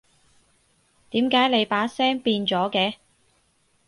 [1.11, 2.95] 點解你把聲變咗嘅？